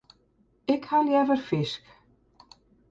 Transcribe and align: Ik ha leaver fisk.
Ik 0.73 0.83
ha 0.89 0.99
leaver 1.05 1.41
fisk. 1.47 1.83